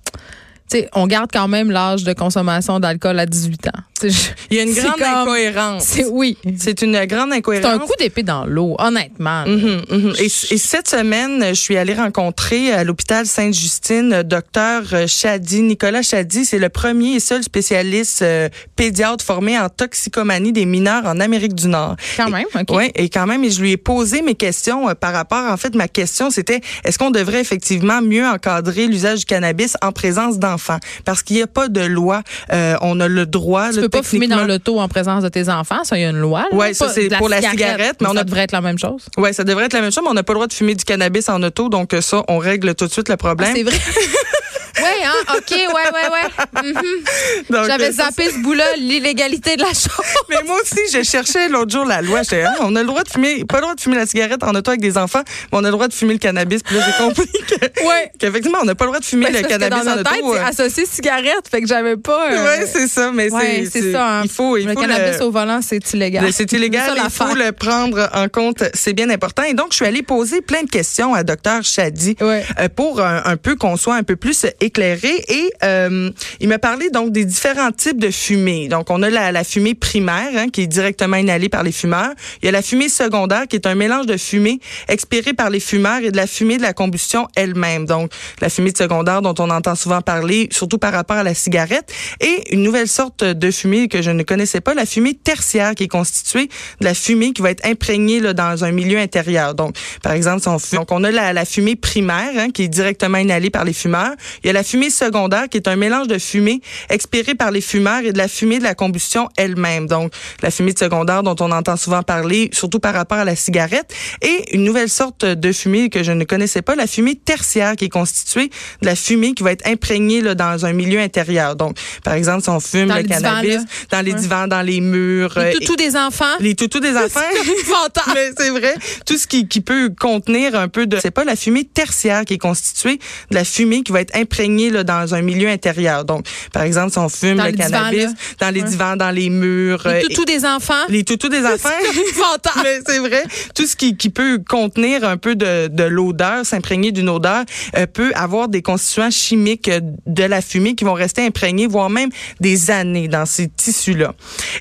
on 0.93 1.07
garde 1.07 1.29
quand 1.31 1.47
même 1.47 1.71
l'âge 1.71 2.03
de 2.03 2.13
consommation 2.13 2.79
d'alcool 2.79 3.19
à 3.19 3.25
18 3.25 3.67
ans. 3.67 3.71
Je- 4.03 4.07
Il 4.49 4.57
y 4.57 4.59
a 4.59 4.63
une 4.63 4.73
c'est 4.73 4.81
grande 4.81 4.95
comme- 4.97 5.07
incohérence. 5.27 5.83
C'est 5.83 6.05
oui. 6.05 6.37
C'est 6.57 6.81
une 6.81 6.93
grande 7.05 7.29
C'est 7.31 7.37
incohérence. 7.37 7.73
un 7.73 7.79
coup 7.79 7.93
d'épée 7.99 8.23
dans 8.23 8.45
l'eau, 8.45 8.75
honnêtement. 8.79 9.45
Mhm, 9.45 9.81
mhm. 9.89 10.13
Et, 10.19 10.25
et 10.25 10.57
cette 10.57 10.87
semaine, 10.89 11.45
je 11.49 11.53
suis 11.53 11.77
allée 11.77 11.93
rencontrer 11.93 12.73
à 12.73 12.83
l'hôpital 12.83 13.25
Sainte-Justine 13.27 14.23
docteur 14.23 14.81
Chadi, 15.07 15.61
Nicolas 15.61 16.01
Chadi. 16.01 16.45
C'est 16.45 16.57
le 16.59 16.69
premier 16.69 17.15
et 17.15 17.19
seul 17.19 17.43
spécialiste 17.43 18.23
euh, 18.23 18.49
pédiatre 18.75 19.23
formé 19.23 19.57
en 19.59 19.69
toxicomanie 19.69 20.51
des 20.51 20.65
mineurs 20.65 21.05
en 21.05 21.19
Amérique 21.19 21.53
du 21.53 21.67
Nord. 21.67 21.95
Quand 22.17 22.29
même, 22.29 22.45
OK. 22.55 22.69
Oui, 22.75 22.91
et 22.95 23.09
quand 23.09 23.27
même, 23.27 23.43
et 23.43 23.51
je 23.51 23.61
lui 23.61 23.71
ai 23.71 23.77
posé 23.77 24.21
mes 24.23 24.35
questions 24.35 24.89
euh, 24.89 24.93
par 24.95 25.13
rapport, 25.13 25.51
en 25.51 25.57
fait, 25.57 25.75
ma 25.75 25.87
question, 25.87 26.31
c'était 26.31 26.61
est-ce 26.85 26.97
qu'on 26.97 27.11
devrait 27.11 27.41
effectivement 27.41 28.01
mieux 28.01 28.25
encadrer 28.25 28.87
l'usage 28.87 29.19
du 29.19 29.25
cannabis 29.25 29.75
en 29.83 29.91
présence 29.91 30.39
d'enfants? 30.39 30.60
Parce 31.05 31.23
qu'il 31.23 31.37
n'y 31.37 31.41
a 31.41 31.47
pas 31.47 31.67
de 31.67 31.81
loi. 31.81 32.21
Euh, 32.51 32.75
on 32.81 32.99
a 32.99 33.07
le 33.07 33.25
droit. 33.25 33.71
Tu 33.71 33.81
peux 33.81 33.89
pas 33.89 34.03
fumer 34.03 34.27
dans 34.27 34.43
l'auto 34.45 34.79
en 34.79 34.87
présence 34.87 35.23
de 35.23 35.29
tes 35.29 35.49
enfants, 35.49 35.83
ça, 35.83 35.97
il 35.97 36.01
y 36.01 36.05
a 36.05 36.09
une 36.09 36.19
loi. 36.19 36.45
Ouais, 36.51 36.73
ça, 36.73 36.89
c'est 36.89 37.09
pour 37.17 37.29
la 37.29 37.41
cigarette, 37.41 37.97
mais 38.01 38.07
on 38.07 38.13
ça 38.13 38.23
devrait 38.23 38.41
être 38.41 38.51
la 38.51 38.61
même 38.61 38.77
chose. 38.77 39.05
Oui, 39.17 39.33
ça 39.33 39.43
devrait 39.43 39.65
être 39.65 39.73
la 39.73 39.81
même 39.81 39.91
chose, 39.91 40.03
mais 40.03 40.09
on 40.09 40.13
n'a 40.13 40.23
pas 40.23 40.33
le 40.33 40.37
droit 40.37 40.47
de 40.47 40.53
fumer 40.53 40.75
du 40.75 40.83
cannabis 40.83 41.29
en 41.29 41.41
auto, 41.43 41.69
donc 41.69 41.93
euh, 41.93 42.01
ça, 42.01 42.23
on 42.27 42.37
règle 42.37 42.75
tout 42.75 42.85
de 42.85 42.91
suite 42.91 43.09
le 43.09 43.17
problème. 43.17 43.49
Ah, 43.51 43.55
c'est 43.55 43.63
vrai. 43.63 43.77
Oui, 44.77 45.03
hein? 45.05 45.35
OK, 45.37 45.51
ouais, 45.51 45.67
ouais, 45.73 46.09
ouais. 46.11 46.71
Mhm. 46.71 47.65
J'avais 47.67 47.89
euh, 47.89 47.91
ça, 47.91 48.05
zappé 48.05 48.29
ce 48.31 48.37
bout-là, 48.39 48.63
l'illégalité 48.77 49.55
de 49.55 49.61
la 49.61 49.69
chose. 49.73 50.05
Mais 50.29 50.37
moi 50.45 50.57
aussi, 50.61 50.79
je 50.93 51.03
cherchais 51.03 51.49
l'autre 51.49 51.71
jour 51.71 51.85
la 51.85 52.01
loi. 52.01 52.23
J'étais, 52.23 52.43
ah, 52.43 52.53
on 52.61 52.75
a 52.75 52.81
le 52.81 52.87
droit 52.87 53.03
de 53.03 53.09
fumer, 53.09 53.43
pas 53.45 53.57
le 53.57 53.61
droit 53.61 53.75
de 53.75 53.81
fumer 53.81 53.95
la 53.97 54.05
cigarette 54.05 54.43
en 54.43 54.53
auto 54.55 54.71
avec 54.71 54.81
des 54.81 54.97
enfants, 54.97 55.23
mais 55.25 55.57
on 55.57 55.63
a 55.63 55.67
le 55.67 55.71
droit 55.71 55.87
de 55.87 55.93
fumer 55.93 56.13
le 56.13 56.19
cannabis. 56.19 56.63
Puis 56.63 56.75
là, 56.75 56.83
j'ai 56.85 57.03
compris 57.03 57.27
que, 57.47 57.85
Ouais. 57.87 58.11
qu'effectivement, 58.19 58.59
on 58.61 58.65
n'a 58.65 58.75
pas 58.75 58.85
le 58.85 58.89
droit 58.91 58.99
de 58.99 59.05
fumer 59.05 59.29
le 59.31 59.41
cannabis 59.41 59.83
dans 59.85 59.91
en 59.91 59.95
tête, 60.03 60.07
auto. 60.23 60.33
c'est 60.35 60.39
euh. 60.39 60.45
associé 60.65 60.85
cigarette, 60.85 61.47
fait 61.49 61.61
que 61.61 61.67
j'avais 61.67 61.97
pas. 61.97 62.31
euh, 62.31 62.43
Ouais, 62.45 62.65
c'est 62.71 62.87
ça, 62.87 63.11
mais 63.13 63.31
ouais, 63.31 63.67
c'est, 63.71 63.91
ça. 63.91 64.19
hein. 64.19 64.21
Il 64.23 64.29
faut, 64.29 64.57
il 64.57 64.65
le 64.67 64.73
faut 64.73 64.81
cannabis 64.81 65.19
le- 65.19 65.25
au 65.25 65.31
volant, 65.31 65.59
c'est 65.61 65.93
illégal. 65.93 66.31
C'est 66.31 66.51
illégal, 66.53 66.95
ça, 66.95 67.03
il 67.03 67.09
faut 67.09 67.35
le 67.35 67.51
prendre 67.51 68.09
en 68.13 68.27
compte, 68.29 68.63
c'est 68.73 68.93
bien 68.93 69.09
important. 69.09 69.43
Et 69.43 69.53
donc, 69.53 69.67
je 69.71 69.75
suis 69.77 69.85
allée 69.85 70.01
poser 70.03 70.41
plein 70.41 70.63
de 70.63 70.69
questions 70.69 71.13
à 71.13 71.23
Dr 71.23 71.63
Chadi 71.63 72.15
Ouais. 72.21 72.45
euh, 72.59 72.69
pour 72.73 73.01
un, 73.01 73.21
un 73.25 73.37
peu 73.37 73.55
qu'on 73.55 73.75
soit 73.77 73.95
un 73.95 74.03
peu 74.03 74.15
plus 74.15 74.45
éclairé. 74.61 75.23
Et 75.27 75.51
euh, 75.63 76.09
il 76.39 76.47
m'a 76.47 76.59
parlé 76.59 76.89
donc 76.89 77.11
des 77.11 77.25
différents 77.25 77.71
types 77.71 77.99
de 77.99 78.11
fumée. 78.11 78.67
Donc, 78.67 78.89
on 78.89 79.03
a 79.03 79.09
la, 79.09 79.43
fumée 79.43 79.73
primaire 79.73 80.29
hein, 80.35 80.47
qui 80.49 80.61
est 80.61 80.67
directement 80.67 81.17
inhalée 81.17 81.49
par 81.49 81.63
les 81.63 81.71
fumeurs. 81.71 82.11
Il 82.41 82.45
y 82.45 82.49
a 82.49 82.51
la 82.51 82.61
fumée 82.61 82.89
secondaire 82.89 83.47
qui 83.47 83.55
est 83.55 83.67
un 83.67 83.75
mélange 83.75 84.05
de 84.05 84.17
fumée 84.17 84.59
expirée 84.87 85.33
par 85.33 85.49
les 85.49 85.59
fumeurs 85.59 86.01
et 86.01 86.11
de 86.11 86.17
la 86.17 86.27
fumée 86.27 86.57
de 86.57 86.61
la 86.61 86.73
combustion 86.73 87.27
elle-même. 87.35 87.85
Donc, 87.85 88.11
la 88.39 88.49
fumée 88.49 88.71
secondaire 88.75 89.21
dont 89.21 89.35
on 89.39 89.49
entend 89.49 89.75
souvent 89.75 90.01
parler, 90.01 90.47
surtout 90.51 90.77
par 90.77 90.93
rapport 90.93 91.17
à 91.17 91.23
la 91.23 91.33
cigarette. 91.33 91.91
Et 92.19 92.53
une 92.53 92.63
nouvelle 92.63 92.87
sorte 92.87 93.23
de 93.23 93.51
fumée 93.51 93.87
que 93.87 94.01
je 94.01 94.11
ne 94.11 94.23
connaissais 94.23 94.61
pas, 94.61 94.73
la 94.73 94.85
fumée 94.85 95.13
tertiaire 95.13 95.75
qui 95.75 95.83
est 95.83 95.87
constituée 95.87 96.49
de 96.79 96.85
la 96.85 96.93
fumée 96.93 97.33
qui 97.33 97.41
va 97.41 97.51
être 97.51 97.65
imprégnée 97.65 98.19
là, 98.19 98.33
dans 98.33 98.63
un 98.63 98.71
milieu 98.71 98.99
intérieur. 98.99 99.55
Donc, 99.55 99.75
par 100.03 100.13
exemple, 100.13 100.47
on 100.47 100.57
donc 100.73 100.91
on 100.91 101.03
a 101.03 101.11
la, 101.11 101.45
fumée 101.45 101.75
primaire 101.75 102.31
hein, 102.37 102.49
qui 102.51 102.63
est 102.63 102.67
directement 102.67 103.17
inhalée 103.17 103.49
par 103.49 103.65
les 103.65 103.73
fumeurs. 103.73 104.13
La 104.53 104.63
fumée 104.63 104.89
secondaire 104.89 105.47
qui 105.49 105.57
est 105.57 105.67
un 105.67 105.75
mélange 105.75 106.07
de 106.07 106.17
fumée 106.17 106.61
expirée 106.89 107.35
par 107.35 107.51
les 107.51 107.61
fumeurs 107.61 108.01
et 108.03 108.11
de 108.13 108.17
la 108.17 108.27
fumée 108.27 108.59
de 108.59 108.63
la 108.63 108.75
combustion 108.75 109.29
elle-même. 109.37 109.87
Donc, 109.87 110.11
la 110.41 110.51
fumée 110.51 110.73
de 110.73 110.79
secondaire 110.79 111.23
dont 111.23 111.35
on 111.39 111.51
entend 111.51 111.77
souvent 111.77 112.03
parler, 112.03 112.49
surtout 112.53 112.79
par 112.79 112.93
rapport 112.93 113.17
à 113.19 113.25
la 113.25 113.35
cigarette. 113.35 113.93
Et 114.21 114.55
une 114.55 114.63
nouvelle 114.63 114.89
sorte 114.89 115.25
de 115.25 115.51
fumée 115.51 115.89
que 115.89 116.03
je 116.03 116.11
ne 116.11 116.23
connaissais 116.23 116.61
pas, 116.61 116.75
la 116.75 116.87
fumée 116.87 117.15
tertiaire 117.15 117.75
qui 117.75 117.85
est 117.85 117.89
constituée 117.89 118.49
de 118.81 118.85
la 118.85 118.95
fumée 118.95 119.33
qui 119.33 119.43
va 119.43 119.51
être 119.51 119.67
imprégnée 119.67 120.21
là, 120.21 120.35
dans 120.35 120.65
un 120.65 120.73
milieu 120.73 120.99
intérieur. 120.99 121.55
Donc, 121.55 121.77
par 122.03 122.13
exemple, 122.13 122.43
si 122.43 122.49
on 122.49 122.59
fume 122.59 122.87
Dans 122.87 122.95
le 122.95 123.01
les 123.01 123.07
divans, 123.07 123.21
cannabis 123.21 123.55
là. 123.55 123.61
dans 123.91 124.01
les 124.01 124.11
Ouais. 124.13 124.19
divans, 124.19 124.47
dans 124.47 124.61
les 124.61 124.81
murs, 124.81 125.33
Les 125.37 125.41
euh, 125.43 125.51
toutous 125.59 125.75
des 125.75 125.95
enfants. 125.95 126.25
les 126.39 126.55
toutous 126.55 126.79
des 126.79 126.95
enfants. 126.97 127.19
Mais 128.13 128.31
c'est 128.37 128.49
vrai. 128.49 128.75
Tout 129.05 129.17
ce 129.17 129.27
qui, 129.27 129.47
qui 129.47 129.61
peut 129.61 129.91
contenir 129.99 130.55
un 130.55 130.67
peu 130.67 130.85
de... 130.87 130.97
C'est 131.01 131.11
pas 131.11 131.23
la 131.23 131.35
fumée 131.35 131.63
tertiaire 131.63 132.25
qui 132.25 132.33
est 132.35 132.37
constituée 132.37 132.99
de 133.29 133.35
la 133.35 133.43
fumée 133.45 133.83
qui 133.83 133.91
va 133.91 134.01
être 134.01 134.15
imprégnée 134.15 134.40
là, 134.47 134.83
dans 134.83 135.13
un 135.15 135.21
milieu 135.21 135.49
intérieur. 135.49 136.05
Donc, 136.05 136.25
par 136.53 136.63
exemple, 136.63 136.91
si 136.91 136.97
on 136.97 137.09
fume 137.09 137.37
Dans 137.37 137.45
le 137.45 137.51
divans, 137.51 137.69
cannabis 137.69 138.07
dans 138.39 138.49
les 138.49 138.61
Ouais. 138.61 138.67
divans, 138.69 138.95
dans 138.95 139.11
les 139.11 139.29
murs... 139.29 139.81
Les 139.85 139.91
euh, 139.91 140.01
toutous 140.01 140.25
des 140.25 140.45
enfants. 140.45 140.85
les 140.89 141.03
toutous 141.03 141.29
des 141.29 141.45
enfants. 141.45 141.69
Mais 142.63 142.79
c'est 142.85 142.99
vrai. 142.99 143.23
Tout 143.55 143.65
ce 143.65 143.75
qui, 143.75 143.95
qui 143.97 144.09
peut 144.09 144.39
contenir 144.47 145.03
un 145.03 145.17
peu 145.17 145.35
de, 145.35 145.67
de 145.67 145.83
l'odeur, 145.83 146.45
s'imprégner 146.45 146.91
d'une 146.91 147.09
odeur, 147.09 147.43
euh, 147.77 147.85
peut 147.87 148.11
avoir 148.15 148.47
des 148.47 148.61
constituants 148.61 149.11
chimiques 149.11 149.67
euh, 149.67 149.79
de 150.05 150.23
la 150.23 150.41
fumée 150.41 150.75
qui 150.75 150.83
vont 150.83 150.93
rester 150.93 151.25
imprégnés, 151.25 151.67
voire 151.67 151.89
même 151.89 152.09
des 152.39 152.71
années 152.71 153.07
dans 153.07 153.25
ces 153.25 153.47
tissus-là. 153.47 154.13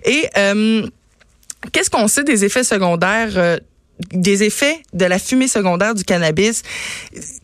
Et 0.04 0.26
euh, 0.38 0.86
qu'est-ce 1.72 1.90
qu'on 1.90 2.08
sait 2.08 2.24
des 2.24 2.44
effets 2.44 2.64
secondaires? 2.64 3.58
Des 4.12 4.42
effets 4.42 4.80
de 4.92 5.04
la 5.04 5.18
fumée 5.18 5.48
secondaire 5.48 5.94
du 5.94 6.04
cannabis. 6.04 6.62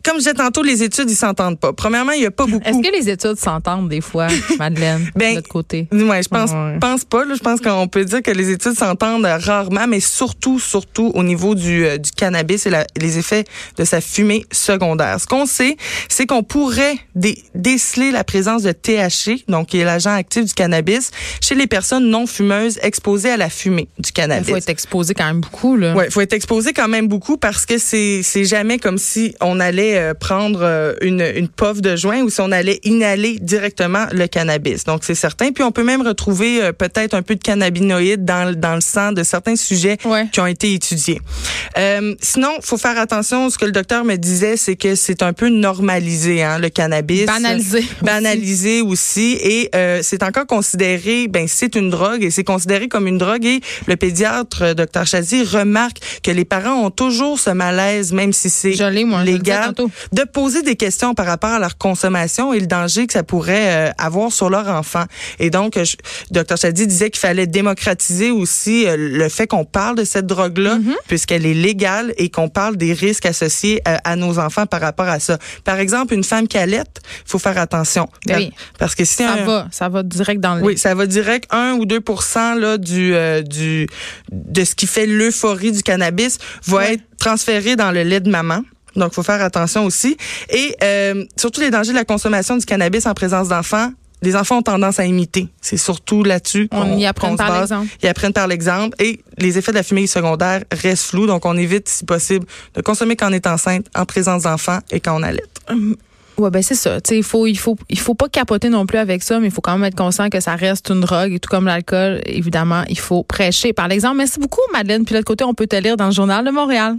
Comme 0.03 0.15
je 0.15 0.19
disais 0.19 0.33
tantôt, 0.33 0.63
les 0.63 0.83
études, 0.83 1.09
ils 1.09 1.15
s'entendent 1.15 1.59
pas. 1.59 1.73
Premièrement, 1.73 2.13
il 2.13 2.21
y 2.23 2.25
a 2.25 2.31
pas 2.31 2.45
beaucoup. 2.45 2.63
Est-ce 2.67 2.81
que 2.81 2.91
les 2.95 3.09
études 3.09 3.37
s'entendent 3.37 3.89
des 3.89 4.01
fois, 4.01 4.27
Madeleine, 4.59 5.09
Ben, 5.15 5.31
de 5.31 5.35
notre 5.35 5.49
côté? 5.49 5.87
Ouais, 5.91 6.23
je 6.23 6.29
pense, 6.29 6.51
Ouais. 6.51 6.77
pense 6.79 7.03
pas. 7.05 7.25
Là, 7.25 7.35
je 7.35 7.41
pense 7.41 7.59
qu'on 7.59 7.87
peut 7.87 8.05
dire 8.05 8.21
que 8.21 8.31
les 8.31 8.49
études 8.51 8.77
s'entendent 8.77 9.25
rarement, 9.25 9.85
mais 9.87 9.99
surtout, 9.99 10.59
surtout 10.59 11.11
au 11.13 11.23
niveau 11.23 11.55
du, 11.55 11.85
euh, 11.85 11.97
du 11.97 12.11
cannabis 12.11 12.65
et 12.65 12.69
la- 12.69 12.87
les 12.99 13.17
effets 13.17 13.43
de 13.77 13.83
sa 13.83 13.99
fumée 14.01 14.45
secondaire. 14.51 15.19
Ce 15.19 15.25
qu'on 15.27 15.45
sait, 15.45 15.75
c'est 16.09 16.25
qu'on 16.25 16.43
pourrait 16.43 16.95
dé- 17.15 17.43
déceler 17.53 18.11
la 18.11 18.23
présence 18.23 18.63
de 18.63 18.71
THC, 18.71 19.43
donc 19.47 19.67
qui 19.67 19.79
est 19.79 19.83
l'agent 19.85 20.13
actif 20.13 20.45
du 20.45 20.53
cannabis, 20.53 21.11
chez 21.41 21.55
les 21.55 21.67
personnes 21.67 22.09
non 22.09 22.25
fumeuses 22.27 22.79
exposées 22.81 23.29
à 23.31 23.37
la 23.37 23.49
fumée 23.49 23.89
du 23.99 24.09
Il 24.09 24.13
cannabis. 24.13 24.49
faut 24.49 24.55
être 24.55 24.69
exposé 24.69 25.13
quand 25.13 25.25
même 25.25 25.41
beaucoup, 25.41 25.75
là. 25.75 25.93
Ouais, 25.93 26.09
faut 26.09 26.21
être 26.21 26.33
exposé 26.33 26.46
quand 26.75 26.87
même 26.87 27.07
beaucoup 27.07 27.37
parce 27.37 27.65
que 27.65 27.77
c'est 27.77 28.21
c'est 28.23 28.45
jamais 28.45 28.77
comme 28.79 28.97
si 28.97 29.35
on 29.41 29.59
allait 29.59 29.97
euh, 29.97 30.13
prendre 30.13 30.59
euh, 30.63 30.93
une 31.01 31.21
une 31.35 31.47
puff 31.49 31.81
de 31.81 31.95
joint 31.95 32.21
ou 32.21 32.29
si 32.29 32.39
on 32.41 32.51
allait 32.51 32.79
inhaler 32.83 33.37
directement 33.39 34.05
le 34.11 34.27
cannabis. 34.27 34.83
Donc 34.85 35.01
c'est 35.03 35.15
certain. 35.15 35.51
Puis 35.51 35.63
on 35.63 35.71
peut 35.71 35.83
même 35.83 36.01
retrouver 36.05 36.61
euh, 36.63 36.71
peut-être 36.71 37.13
un 37.13 37.21
peu 37.21 37.35
de 37.35 37.41
cannabinoïdes 37.43 38.25
dans 38.25 38.49
le- 38.49 38.55
dans 38.55 38.75
le 38.75 38.81
sang 38.81 39.11
de 39.11 39.23
certains 39.23 39.55
sujets 39.55 39.97
Ouais. 40.05 40.27
qui 40.31 40.39
ont 40.39 40.47
été 40.47 40.73
étudiés. 40.73 41.19
Euh, 41.77 42.15
sinon, 42.21 42.49
faut 42.61 42.77
faire 42.77 42.97
attention. 42.97 43.49
Ce 43.49 43.57
que 43.57 43.65
le 43.65 43.71
docteur 43.71 44.03
me 44.05 44.15
disait, 44.15 44.57
c'est 44.57 44.75
que 44.75 44.95
c'est 44.95 45.21
un 45.23 45.33
peu 45.33 45.49
normalisé, 45.49 46.43
hein, 46.43 46.59
le 46.59 46.69
cannabis. 46.69 47.25
Banalisé 47.25 47.77
aussi. 47.79 47.89
Banalisé 48.01 48.81
aussi. 48.81 49.37
Et 49.41 49.69
euh, 49.75 49.99
c'est 50.01 50.23
encore 50.23 50.47
considéré, 50.47 51.27
ben 51.27 51.47
c'est 51.47 51.75
une 51.75 51.89
drogue 51.89 52.23
et 52.23 52.31
c'est 52.31 52.43
considéré 52.43 52.87
comme 52.87 53.07
une 53.07 53.17
drogue. 53.17 53.45
Et 53.45 53.61
le 53.87 53.95
pédiatre, 53.95 54.73
docteur 54.75 55.05
Chazy, 55.05 55.43
remarque 55.43 55.97
que 56.23 56.31
les 56.37 56.45
parents 56.45 56.75
ont 56.85 56.89
toujours 56.91 57.39
ce 57.39 57.49
malaise, 57.49 58.13
même 58.13 58.31
si 58.31 58.49
c'est 58.49 58.73
légal, 59.25 59.73
de 60.13 60.23
poser 60.23 60.61
des 60.61 60.75
questions 60.75 61.13
par 61.13 61.25
rapport 61.25 61.49
à 61.49 61.59
leur 61.59 61.77
consommation 61.77 62.53
et 62.53 62.59
le 62.59 62.67
danger 62.67 63.07
que 63.07 63.13
ça 63.13 63.23
pourrait 63.23 63.89
euh, 63.89 63.91
avoir 63.97 64.31
sur 64.31 64.49
leur 64.49 64.67
enfant. 64.69 65.03
Et 65.39 65.49
donc, 65.49 65.77
je- 65.83 65.97
docteur 66.31 66.57
Chadi 66.57 66.87
disait 66.87 67.09
qu'il 67.09 67.19
fallait 67.19 67.47
démocratiser 67.47 68.31
aussi 68.31 68.85
euh, 68.87 68.95
le 68.97 69.29
fait 69.29 69.47
qu'on 69.47 69.65
parle 69.65 69.95
de 69.97 70.03
cette 70.05 70.25
drogue-là, 70.27 70.77
Mm-hmm. 70.77 70.95
puisqu'elle 71.07 71.45
est 71.45 71.53
légale 71.55 72.13
et 72.17 72.29
qu'on 72.29 72.49
parle 72.49 72.77
des 72.77 72.93
risques 72.93 73.25
associés 73.25 73.81
euh, 73.87 73.97
à 74.03 74.15
nos 74.15 74.37
enfants 74.37 74.65
par 74.67 74.79
rapport 74.81 75.07
à 75.07 75.19
ça. 75.19 75.37
Par 75.63 75.79
exemple, 75.79 76.13
une 76.13 76.23
femme 76.23 76.47
qui 76.47 76.57
allait, 76.57 76.83
faut 77.25 77.39
faire 77.39 77.57
attention. 77.57 78.07
Ben 78.27 78.37
oui. 78.37 78.51
Parce 78.77 78.93
que 78.95 79.03
si 79.05 79.15
Ça 79.23 79.31
un- 79.33 79.45
va, 79.45 79.67
ça 79.71 79.89
va 79.89 80.03
direct 80.03 80.39
dans 80.39 80.55
le 80.55 80.61
oui, 80.63 80.77
ça 80.77 80.93
va 80.93 81.05
direct 81.07 81.45
1 81.51 81.73
ou 81.79 81.85
2 81.85 81.99
là 82.59 82.77
du 82.77 83.13
du 83.47 83.87
de 84.31 84.63
ce 84.63 84.75
qui 84.75 84.85
fait 84.87 85.05
l'euphorie 85.07 85.71
du 85.71 85.81
cannabis 85.83 86.26
va 86.65 86.77
Ouais. 86.77 86.93
être 86.93 87.03
transféré 87.19 87.75
dans 87.75 87.91
le 87.91 88.03
lait 88.03 88.19
de 88.19 88.29
maman. 88.29 88.61
Donc, 88.95 89.13
faut 89.13 89.23
faire 89.23 89.41
attention 89.43 89.85
aussi. 89.85 90.17
Et 90.49 90.75
euh, 90.83 91.23
surtout 91.35 91.61
les 91.61 91.69
dangers 91.69 91.91
de 91.91 91.97
la 91.97 92.05
consommation 92.05 92.57
du 92.57 92.65
cannabis 92.65 93.05
en 93.05 93.13
présence 93.13 93.47
d'enfants. 93.47 93.91
Les 94.23 94.35
enfants 94.35 94.57
ont 94.57 94.61
tendance 94.63 94.99
à 94.99 95.05
imiter. 95.05 95.47
C'est 95.61 95.77
surtout 95.77 96.23
là-dessus 96.23 96.67
On 96.71 96.81
qu'on 96.81 96.97
y 96.97 97.05
apprend 97.05 97.35
par 97.35 97.59
l'exemple. 97.59 97.87
Ils 98.01 98.09
apprennent 98.09 98.33
par 98.33 98.47
l'exemple. 98.47 98.95
Et 98.99 99.19
les 99.37 99.59
effets 99.59 99.71
de 99.71 99.77
la 99.77 99.83
fumée 99.83 100.07
secondaire 100.07 100.63
restent 100.71 101.05
flous. 101.11 101.27
Donc, 101.27 101.45
on 101.45 101.55
évite, 101.55 101.87
si 101.87 102.03
possible, 102.03 102.47
de 102.73 102.81
consommer 102.81 103.15
quand 103.15 103.29
on 103.29 103.33
est 103.33 103.45
enceinte, 103.45 103.85
en 103.93 104.05
présence 104.05 104.43
d'enfants 104.43 104.79
et 104.89 104.99
quand 104.99 105.19
on 105.19 105.21
allait. 105.21 105.43
Ouais, 106.37 106.51
ben 106.51 106.61
c'est 106.61 106.75
ça. 106.75 107.01
Tu 107.01 107.09
sais, 107.09 107.17
il 107.17 107.23
faut, 107.23 107.47
il 107.47 107.57
faut, 107.57 107.75
il 107.89 107.99
faut 107.99 108.13
pas 108.13 108.29
capoter 108.29 108.69
non 108.69 108.85
plus 108.85 108.99
avec 108.99 109.23
ça, 109.23 109.39
mais 109.39 109.47
il 109.47 109.51
faut 109.51 109.61
quand 109.61 109.73
même 109.73 109.85
être 109.85 109.97
conscient 109.97 110.29
que 110.29 110.39
ça 110.39 110.55
reste 110.55 110.89
une 110.89 111.01
drogue 111.01 111.33
et 111.33 111.39
tout 111.39 111.49
comme 111.49 111.65
l'alcool, 111.65 112.21
évidemment, 112.25 112.83
il 112.89 112.99
faut 112.99 113.23
prêcher 113.23 113.73
par 113.73 113.87
l'exemple. 113.87 114.17
Merci 114.17 114.39
beaucoup, 114.39 114.61
Madeleine. 114.71 115.03
Puis 115.03 115.13
de 115.13 115.17
l'autre 115.17 115.27
côté, 115.27 115.43
on 115.43 115.55
peut 115.55 115.67
te 115.67 115.75
lire 115.75 115.97
dans 115.97 116.05
le 116.05 116.11
journal 116.11 116.45
de 116.45 116.51
Montréal. 116.51 116.97